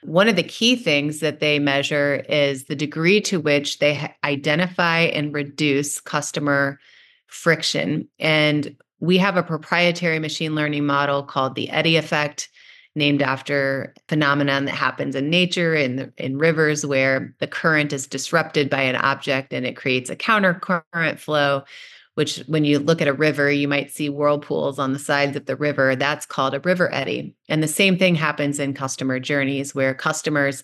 one 0.04 0.28
of 0.28 0.36
the 0.36 0.44
key 0.44 0.76
things 0.76 1.20
that 1.20 1.40
they 1.40 1.60
measure 1.60 2.26
is 2.28 2.66
the 2.66 2.76
degree 2.76 3.22
to 3.22 3.40
which 3.40 3.80
they 3.80 4.14
identify 4.26 5.00
and 5.00 5.34
reduce 5.34 6.02
customer 6.02 6.78
friction. 7.28 8.10
And 8.20 8.76
we 9.00 9.18
have 9.18 9.38
a 9.38 9.44
proprietary 9.44 10.20
machine 10.20 10.56
learning 10.56 10.86
model 10.86 11.24
called 11.24 11.56
the 11.56 11.70
eddy 11.70 11.96
effect 11.96 12.50
named 12.96 13.22
after 13.22 13.94
phenomenon 14.08 14.66
that 14.66 14.76
happens 14.76 15.16
in 15.16 15.30
nature 15.30 15.74
in 15.74 16.12
in 16.18 16.38
rivers 16.38 16.86
where 16.86 17.36
the 17.40 17.48
current 17.48 17.92
is 17.92 18.08
disrupted 18.08 18.70
by 18.70 18.82
an 18.82 18.96
object 18.96 19.54
and 19.54 19.66
it 19.66 19.76
creates 19.76 20.10
a 20.10 20.16
counter 20.16 20.54
current 20.54 21.20
flow 21.20 21.64
which 22.16 22.38
when 22.46 22.64
you 22.64 22.80
look 22.80 23.02
at 23.02 23.08
a 23.08 23.14
river 23.14 23.52
you 23.52 23.68
might 23.68 23.92
see 23.92 24.10
whirlpools 24.10 24.80
on 24.80 24.94
the 24.94 25.00
sides 25.00 25.36
of 25.36 25.46
the 25.46 25.56
river. 25.56 25.96
That's 25.96 26.26
called 26.26 26.54
a 26.54 26.60
river 26.60 26.94
eddy. 26.94 27.36
And 27.50 27.64
the 27.64 27.68
same 27.68 27.98
thing 27.98 28.16
happens 28.16 28.60
in 28.60 28.74
customer 28.74 29.20
journeys 29.20 29.74
where 29.74 29.94
customers 29.94 30.64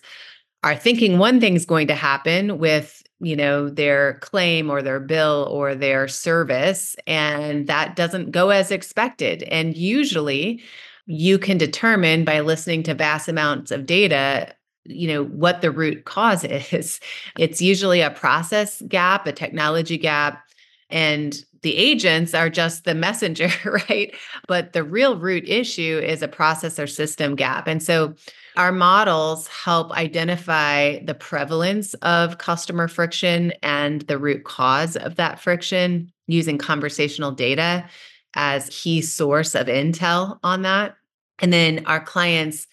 are 0.62 0.76
thinking 0.76 1.18
one 1.18 1.40
thing's 1.40 1.64
going 1.64 1.86
to 1.88 1.94
happen 1.94 2.58
with 2.58 3.02
you 3.22 3.36
know 3.36 3.68
their 3.68 4.14
claim 4.20 4.70
or 4.70 4.80
their 4.80 5.00
bill 5.00 5.46
or 5.50 5.74
their 5.74 6.08
service 6.08 6.96
and 7.06 7.66
that 7.66 7.96
doesn't 7.96 8.30
go 8.30 8.50
as 8.50 8.70
expected. 8.70 9.42
And 9.44 9.76
usually 9.76 10.62
you 11.06 11.38
can 11.38 11.58
determine 11.58 12.24
by 12.24 12.40
listening 12.40 12.82
to 12.84 12.94
vast 12.94 13.28
amounts 13.28 13.70
of 13.70 13.86
data 13.86 14.54
you 14.84 15.06
know 15.06 15.24
what 15.24 15.60
the 15.60 15.70
root 15.70 16.04
cause 16.04 16.44
is. 16.72 17.00
It's 17.38 17.60
usually 17.60 18.00
a 18.00 18.10
process 18.10 18.82
gap 18.88 19.26
a 19.26 19.32
technology 19.32 19.98
gap 19.98 20.44
and 20.88 21.44
the 21.62 21.76
agents 21.76 22.32
are 22.34 22.48
just 22.48 22.84
the 22.84 22.94
messenger 23.06 23.50
right? 23.88 24.14
But 24.48 24.72
the 24.72 24.82
real 24.84 25.18
root 25.18 25.48
issue 25.48 26.00
is 26.02 26.22
a 26.22 26.28
process 26.28 26.78
or 26.78 26.86
system 26.86 27.36
gap. 27.36 27.68
And 27.68 27.82
so 27.82 28.14
our 28.56 28.72
models 28.72 29.46
help 29.46 29.92
identify 29.92 30.98
the 31.04 31.14
prevalence 31.14 31.94
of 31.94 32.38
customer 32.38 32.88
friction 32.88 33.52
and 33.62 34.02
the 34.02 34.18
root 34.18 34.44
cause 34.44 34.96
of 34.96 35.14
that 35.16 35.38
friction 35.38 36.12
using 36.26 36.58
conversational 36.58 37.32
data 37.32 37.84
as 38.34 38.68
key 38.70 39.00
source 39.00 39.54
of 39.54 39.66
intel 39.66 40.38
on 40.42 40.62
that. 40.62 40.96
And 41.40 41.52
then 41.52 41.84
our 41.86 42.00
clients 42.00 42.66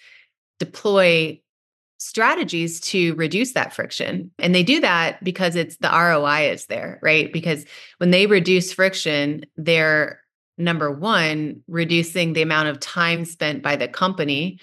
deploy 0.59 1.41
strategies 1.99 2.79
to 2.79 3.15
reduce 3.15 3.53
that 3.53 3.73
friction. 3.73 4.31
And 4.37 4.53
they 4.53 4.63
do 4.63 4.79
that 4.81 5.23
because 5.23 5.55
it's 5.55 5.77
the 5.77 5.89
ROI 5.89 6.51
is 6.51 6.67
there, 6.67 6.99
right? 7.01 7.31
Because 7.33 7.65
when 7.97 8.11
they 8.11 8.27
reduce 8.27 8.71
friction, 8.71 9.45
they're 9.55 10.21
number 10.57 10.91
one, 10.91 11.61
reducing 11.67 12.33
the 12.33 12.41
amount 12.41 12.67
of 12.67 12.79
time 12.79 13.25
spent 13.25 13.61
by 13.61 13.75
the 13.75 13.87
company 13.87 14.59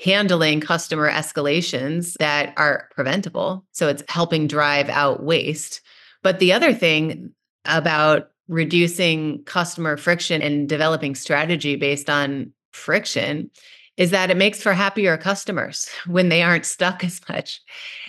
handling 0.00 0.60
customer 0.60 1.10
escalations 1.10 2.14
that 2.18 2.52
are 2.56 2.88
preventable. 2.94 3.64
So 3.72 3.88
it's 3.88 4.02
helping 4.08 4.46
drive 4.46 4.88
out 4.88 5.22
waste. 5.22 5.80
But 6.22 6.38
the 6.38 6.52
other 6.52 6.72
thing 6.72 7.32
about 7.64 8.30
reducing 8.48 9.42
customer 9.44 9.96
friction 9.96 10.42
and 10.42 10.68
developing 10.68 11.14
strategy 11.14 11.76
based 11.76 12.10
on 12.10 12.52
friction 12.72 13.50
is 13.96 14.10
that 14.10 14.30
it 14.30 14.36
makes 14.36 14.60
for 14.60 14.72
happier 14.72 15.16
customers 15.16 15.88
when 16.06 16.28
they 16.28 16.42
aren't 16.42 16.66
stuck 16.66 17.04
as 17.04 17.20
much. 17.28 17.60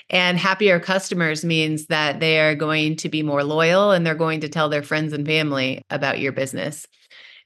And 0.09 0.37
happier 0.37 0.79
customers 0.79 1.43
means 1.43 1.87
that 1.87 2.19
they 2.19 2.39
are 2.39 2.55
going 2.55 2.95
to 2.97 3.09
be 3.09 3.23
more 3.23 3.43
loyal 3.43 3.91
and 3.91 4.05
they're 4.05 4.15
going 4.15 4.41
to 4.41 4.49
tell 4.49 4.69
their 4.69 4.83
friends 4.83 5.13
and 5.13 5.25
family 5.25 5.81
about 5.89 6.19
your 6.19 6.31
business. 6.31 6.85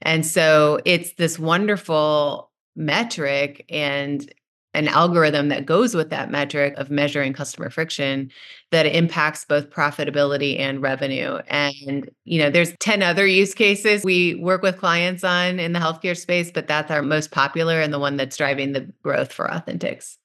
And 0.02 0.26
so 0.26 0.80
it's 0.86 1.14
this 1.14 1.38
wonderful 1.40 2.52
metric 2.76 3.66
and 3.70 4.32
an 4.74 4.88
algorithm 4.88 5.50
that 5.50 5.66
goes 5.66 5.96
with 5.96 6.10
that 6.12 6.30
metric 6.30 6.74
of 6.78 6.92
measuring 6.92 7.34
customer 7.34 7.70
friction 7.70 8.30
that 8.72 8.86
impacts 8.86 9.46
both 9.46 9.70
profitability 9.70 10.60
and 10.60 10.82
revenue. 10.82 11.40
And, 11.48 12.10
you 12.26 12.40
know, 12.40 12.50
there's 12.50 12.74
10 12.80 13.02
other 13.02 13.26
use 13.26 13.56
cases 13.56 14.04
we 14.04 14.36
work 14.36 14.62
with 14.62 14.78
clients 14.78 15.24
on 15.24 15.60
in 15.60 15.74
the 15.74 15.80
healthcare 15.80 16.18
space, 16.18 16.52
but 16.52 16.68
that's 16.68 16.92
our 16.92 17.02
most 17.02 17.32
popular 17.32 17.82
and 17.82 17.92
the 17.92 18.00
one 18.00 18.16
that's 18.16 18.38
driving 18.38 18.74
the 18.74 18.88
growth 19.02 19.34
for 19.34 19.52
Authenticx. 19.52 20.18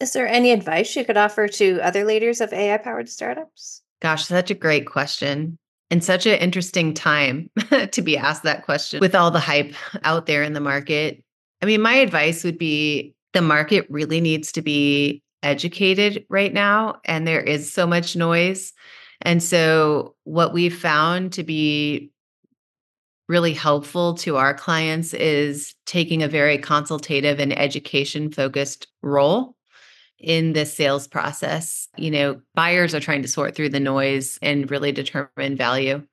Is 0.00 0.14
there 0.14 0.26
any 0.26 0.50
advice 0.50 0.96
you 0.96 1.04
could 1.04 1.18
offer 1.18 1.46
to 1.46 1.80
other 1.80 2.04
leaders 2.04 2.40
of 2.40 2.54
AI 2.54 2.78
powered 2.78 3.10
startups? 3.10 3.82
Gosh, 4.00 4.24
such 4.24 4.50
a 4.50 4.54
great 4.54 4.86
question. 4.86 5.58
And 5.92 6.04
such 6.04 6.24
an 6.24 6.38
interesting 6.38 6.94
time 6.94 7.50
to 7.90 8.00
be 8.00 8.16
asked 8.16 8.44
that 8.44 8.64
question 8.64 9.00
with 9.00 9.14
all 9.14 9.32
the 9.32 9.40
hype 9.40 9.74
out 10.04 10.26
there 10.26 10.42
in 10.44 10.52
the 10.52 10.60
market. 10.60 11.22
I 11.60 11.66
mean, 11.66 11.82
my 11.82 11.94
advice 11.94 12.44
would 12.44 12.58
be 12.58 13.14
the 13.32 13.42
market 13.42 13.86
really 13.88 14.20
needs 14.20 14.52
to 14.52 14.62
be 14.62 15.22
educated 15.42 16.24
right 16.28 16.52
now, 16.52 17.00
and 17.04 17.26
there 17.26 17.40
is 17.40 17.72
so 17.72 17.86
much 17.86 18.16
noise. 18.16 18.72
And 19.22 19.42
so, 19.42 20.14
what 20.24 20.52
we've 20.52 20.76
found 20.76 21.32
to 21.34 21.44
be 21.44 22.10
really 23.28 23.52
helpful 23.54 24.14
to 24.14 24.36
our 24.36 24.52
clients 24.52 25.14
is 25.14 25.74
taking 25.86 26.22
a 26.22 26.28
very 26.28 26.58
consultative 26.58 27.38
and 27.38 27.56
education 27.56 28.30
focused 28.32 28.88
role 29.02 29.54
in 30.18 30.52
the 30.52 30.66
sales 30.66 31.06
process. 31.06 31.88
You 31.96 32.10
know, 32.10 32.40
buyers 32.54 32.94
are 32.94 33.00
trying 33.00 33.22
to 33.22 33.28
sort 33.28 33.54
through 33.54 33.68
the 33.68 33.80
noise 33.80 34.38
and 34.42 34.70
really 34.70 34.92
determine 34.92 35.56
value. 35.56 36.04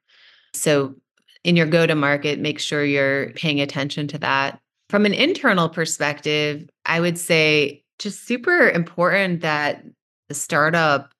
So, 0.53 0.95
in 1.43 1.55
your 1.55 1.65
go 1.65 1.88
to 1.88 1.95
market, 1.95 2.39
make 2.39 2.59
sure 2.59 2.83
you're 2.83 3.31
paying 3.31 3.62
attention 3.62 4.07
to 4.09 4.17
that. 4.19 4.59
From 4.89 5.06
an 5.06 5.13
internal 5.13 5.67
perspective, 5.67 6.70
I 6.86 7.00
would 7.00 7.17
say 7.17 7.84
just 8.00 8.25
super 8.25 8.70
important 8.70 9.41
that 9.41 9.84
the 10.29 10.34
startup 10.34 11.12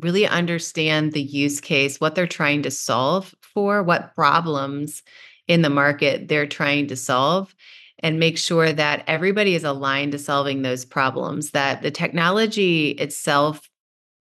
really 0.00 0.26
understand 0.26 1.12
the 1.12 1.22
use 1.22 1.60
case, 1.60 2.00
what 2.00 2.14
they're 2.14 2.26
trying 2.26 2.62
to 2.62 2.70
solve 2.70 3.34
for, 3.40 3.82
what 3.82 4.14
problems 4.14 5.02
in 5.46 5.62
the 5.62 5.70
market 5.70 6.28
they're 6.28 6.46
trying 6.46 6.88
to 6.88 6.96
solve, 6.96 7.54
and 8.00 8.18
make 8.18 8.36
sure 8.36 8.72
that 8.72 9.04
everybody 9.06 9.54
is 9.54 9.64
aligned 9.64 10.12
to 10.12 10.18
solving 10.18 10.62
those 10.62 10.84
problems, 10.84 11.52
that 11.52 11.82
the 11.82 11.90
technology 11.90 12.90
itself 12.90 13.70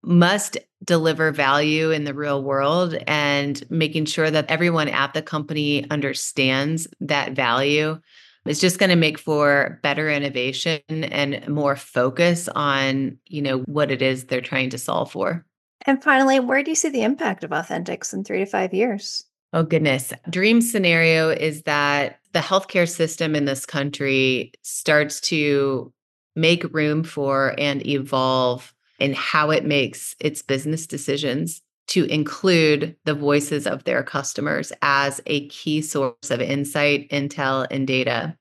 must 0.03 0.57
deliver 0.83 1.31
value 1.31 1.91
in 1.91 2.03
the 2.03 2.13
real 2.13 2.43
world 2.43 2.95
and 3.07 3.63
making 3.69 4.05
sure 4.05 4.29
that 4.29 4.49
everyone 4.49 4.89
at 4.89 5.13
the 5.13 5.21
company 5.21 5.89
understands 5.89 6.87
that 6.99 7.31
value 7.31 7.99
it's 8.45 8.59
just 8.59 8.79
going 8.79 8.89
to 8.89 8.95
make 8.95 9.17
for 9.17 9.79
better 9.83 10.09
innovation 10.09 10.81
and 10.89 11.47
more 11.47 11.75
focus 11.75 12.49
on, 12.49 13.17
you 13.27 13.41
know, 13.41 13.59
what 13.59 13.91
it 13.91 14.01
is 14.01 14.25
they're 14.25 14.41
trying 14.41 14.69
to 14.71 14.77
solve 14.77 15.11
for. 15.11 15.45
And 15.85 16.03
finally, 16.03 16.39
where 16.39 16.63
do 16.63 16.71
you 16.71 16.75
see 16.75 16.89
the 16.89 17.03
impact 17.03 17.43
of 17.43 17.51
Authenticx 17.51 18.13
in 18.13 18.23
three 18.23 18.39
to 18.39 18.45
five 18.45 18.73
years? 18.73 19.25
Oh, 19.53 19.63
goodness. 19.63 20.13
Dream 20.29 20.61
scenario 20.61 21.29
is 21.29 21.63
that 21.63 22.19
the 22.31 22.39
healthcare 22.39 22.89
system 22.89 23.35
in 23.35 23.45
this 23.45 23.65
country 23.65 24.51
starts 24.63 25.21
to 25.21 25.93
make 26.35 26.73
room 26.73 27.03
for 27.03 27.53
and 27.59 27.85
evolve 27.85 28.73
in 28.99 29.13
how 29.13 29.51
it 29.51 29.65
makes 29.65 30.15
its 30.19 30.41
business 30.41 30.87
decisions 30.87 31.61
to 31.93 32.05
include 32.05 32.95
the 33.05 33.13
voices 33.13 33.67
of 33.67 33.83
their 33.83 34.01
customers 34.01 34.73
as 34.81 35.21
a 35.27 35.47
key 35.49 35.79
source 35.79 36.31
of 36.31 36.41
insight, 36.41 37.07
intel, 37.11 37.67
and 37.69 37.85
data. 37.85 38.35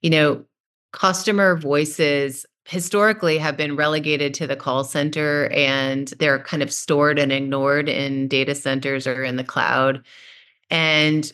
You 0.00 0.08
know, 0.08 0.44
customer 0.94 1.58
voices 1.58 2.46
historically 2.64 3.36
have 3.36 3.54
been 3.54 3.76
relegated 3.76 4.32
to 4.32 4.46
the 4.46 4.56
call 4.56 4.82
center 4.82 5.48
and 5.48 6.08
they're 6.18 6.38
kind 6.38 6.62
of 6.62 6.72
stored 6.72 7.18
and 7.18 7.30
ignored 7.32 7.90
in 7.90 8.28
data 8.28 8.54
centers 8.54 9.06
or 9.06 9.22
in 9.22 9.36
the 9.36 9.44
cloud. 9.44 10.02
And 10.70 11.30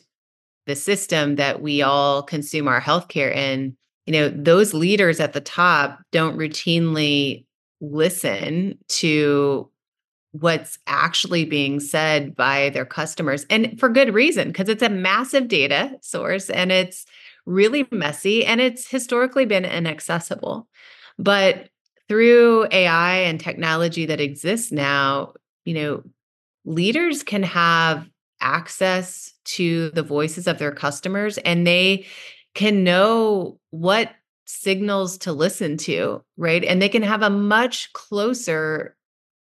the 0.66 0.74
system 0.74 1.36
that 1.36 1.62
we 1.62 1.80
all 1.80 2.24
consume 2.24 2.66
our 2.66 2.80
healthcare 2.80 3.32
in, 3.32 3.76
you 4.06 4.12
know, 4.14 4.30
those 4.30 4.74
leaders 4.74 5.20
at 5.20 5.32
the 5.32 5.40
top 5.40 6.00
don't 6.10 6.36
routinely 6.36 7.46
listen 7.80 8.78
to 8.88 9.70
what's 10.32 10.78
actually 10.86 11.44
being 11.44 11.78
said 11.78 12.34
by 12.34 12.70
their 12.70 12.86
customers 12.86 13.44
and 13.50 13.78
for 13.78 13.90
good 13.90 14.14
reason 14.14 14.48
because 14.48 14.68
it's 14.68 14.82
a 14.82 14.88
massive 14.88 15.46
data 15.46 15.94
source 16.00 16.48
and 16.48 16.72
it's 16.72 17.04
really 17.44 17.86
messy 17.90 18.44
and 18.44 18.60
it's 18.60 18.88
historically 18.88 19.44
been 19.44 19.64
inaccessible. 19.64 20.68
But 21.18 21.68
through 22.08 22.66
AI 22.70 23.16
and 23.16 23.38
technology 23.38 24.06
that 24.06 24.20
exists 24.20 24.72
now 24.72 25.34
you 25.64 25.74
know 25.74 26.02
leaders 26.64 27.22
can 27.22 27.42
have 27.42 28.08
access 28.40 29.34
to 29.44 29.90
the 29.90 30.02
voices 30.02 30.46
of 30.46 30.58
their 30.58 30.72
customers 30.72 31.38
and 31.38 31.66
they 31.66 32.06
can 32.54 32.84
know 32.84 33.58
what 33.70 34.10
signals 34.46 35.18
to 35.18 35.32
listen 35.32 35.76
to 35.76 36.22
right? 36.36 36.64
And 36.64 36.80
they 36.80 36.88
can 36.88 37.02
have 37.02 37.22
a 37.22 37.30
much 37.30 37.92
closer 37.92 38.96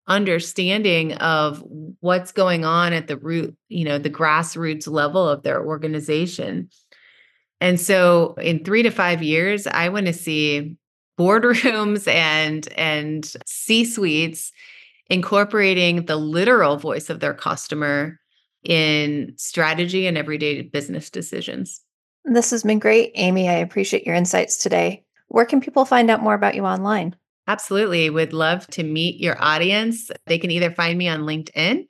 understanding 0.08 1.14
of 1.16 1.64
what's 2.02 2.32
going 2.32 2.66
on 2.66 2.94
at 2.94 3.08
the 3.08 3.18
root, 3.18 3.56
you 3.70 3.86
know, 3.86 3.98
the 3.98 4.10
grassroots 4.10 4.88
level 4.88 5.28
of 5.28 5.44
their 5.44 5.66
organization. 5.66 6.70
And 7.62 7.80
so 7.80 8.36
in 8.42 8.64
3 8.64 8.84
to 8.84 8.90
5 8.90 9.24
years, 9.24 9.68
I 9.68 9.90
want 9.90 10.08
to 10.08 10.14
see 10.14 10.76
boardrooms 11.18 12.08
and 12.12 12.68
and 12.76 13.32
C-suites 13.46 14.52
incorporating 15.10 16.06
the 16.06 16.16
literal 16.16 16.78
voice 16.78 17.10
of 17.10 17.20
their 17.20 17.34
customer 17.34 18.20
in 18.64 19.34
strategy 19.38 20.08
and 20.08 20.18
everyday 20.18 20.62
business 20.62 21.10
decisions. 21.10 21.82
This 22.26 22.52
has 22.52 22.64
been 22.64 22.80
great, 22.80 23.12
Amy. 23.16 23.50
I 23.50 23.54
appreciate 23.54 24.06
your 24.06 24.16
insights 24.16 24.58
today. 24.58 25.04
Where 25.28 25.46
can 25.46 25.60
people 25.60 25.84
find 25.84 26.10
out 26.10 26.22
more 26.22 26.34
about 26.34 26.56
you 26.56 26.66
online? 26.66 27.16
Absolutely. 27.48 28.10
Would 28.10 28.34
love 28.34 28.68
to 28.68 28.84
meet 28.84 29.20
your 29.20 29.36
audience. 29.42 30.10
They 30.28 30.38
can 30.38 30.52
either 30.52 30.72
find 30.72 30.98
me 30.98 31.08
on 31.08 31.22
LinkedIn 31.22 31.86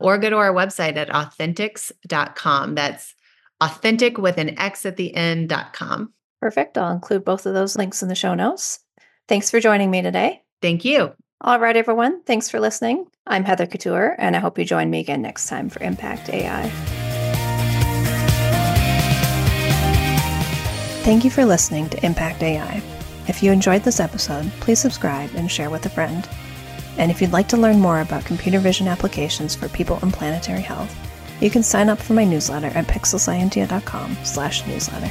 or 0.00 0.18
go 0.18 0.30
to 0.30 0.36
our 0.36 0.52
website 0.52 0.96
at 0.96 1.08
authenticx.com. 1.08 2.74
That's 2.74 3.14
authentic 3.60 4.18
with 4.18 4.38
an 4.38 4.58
X 4.58 4.86
at 4.86 4.96
the 4.96 5.14
end.com. 5.14 6.12
Perfect. 6.40 6.78
I'll 6.78 6.92
include 6.92 7.24
both 7.24 7.46
of 7.46 7.54
those 7.54 7.76
links 7.76 8.02
in 8.02 8.08
the 8.08 8.14
show 8.14 8.34
notes. 8.34 8.80
Thanks 9.28 9.50
for 9.50 9.60
joining 9.60 9.90
me 9.90 10.02
today. 10.02 10.42
Thank 10.60 10.84
you. 10.84 11.12
All 11.40 11.58
right, 11.58 11.76
everyone. 11.76 12.22
Thanks 12.22 12.48
for 12.48 12.60
listening. 12.60 13.06
I'm 13.26 13.44
Heather 13.44 13.66
Couture, 13.66 14.14
and 14.18 14.36
I 14.36 14.38
hope 14.38 14.58
you 14.58 14.64
join 14.64 14.90
me 14.90 15.00
again 15.00 15.22
next 15.22 15.48
time 15.48 15.68
for 15.68 15.82
Impact 15.82 16.28
AI. 16.28 16.68
Thank 21.02 21.24
you 21.24 21.30
for 21.30 21.44
listening 21.44 21.88
to 21.90 22.04
Impact 22.06 22.42
AI. 22.44 22.91
If 23.28 23.42
you 23.42 23.52
enjoyed 23.52 23.82
this 23.82 24.00
episode, 24.00 24.50
please 24.60 24.80
subscribe 24.80 25.30
and 25.34 25.50
share 25.50 25.70
with 25.70 25.86
a 25.86 25.90
friend. 25.90 26.28
And 26.98 27.10
if 27.10 27.20
you'd 27.20 27.32
like 27.32 27.48
to 27.48 27.56
learn 27.56 27.80
more 27.80 28.00
about 28.00 28.24
computer 28.24 28.58
vision 28.58 28.88
applications 28.88 29.54
for 29.54 29.68
people 29.68 29.98
and 30.02 30.12
planetary 30.12 30.60
health, 30.60 30.94
you 31.40 31.50
can 31.50 31.62
sign 31.62 31.88
up 31.88 31.98
for 31.98 32.12
my 32.12 32.24
newsletter 32.24 32.68
at 32.68 32.86
pixelscientia.com 32.86 34.16
slash 34.24 34.66
newsletter. 34.66 35.10